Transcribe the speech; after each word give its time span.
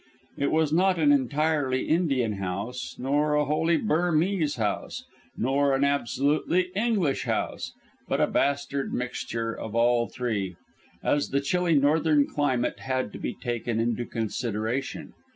It 0.35 0.49
was 0.51 0.73
not 0.73 0.97
an 0.97 1.11
entirely 1.11 1.87
Indian 1.87 2.33
house, 2.37 2.95
nor 2.97 3.35
a 3.35 3.45
wholly 3.45 3.77
Burmese 3.77 4.55
house, 4.55 5.05
nor 5.37 5.75
an 5.75 5.83
absolutely 5.83 6.71
English 6.75 7.25
house, 7.25 7.71
but 8.07 8.19
a 8.19 8.25
bastard 8.25 8.95
mixture 8.95 9.53
of 9.53 9.75
all 9.75 10.07
three, 10.07 10.55
as 11.03 11.29
the 11.29 11.39
chilly 11.39 11.75
northern 11.75 12.25
climate 12.25 12.79
had 12.79 13.13
to 13.13 13.19
be 13.19 13.35
taken 13.35 13.79
into 13.79 14.05
consideration. 14.07 15.13